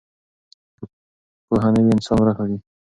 [0.77, 0.85] که
[1.47, 2.57] پوهه نه وي انسان ورک وي.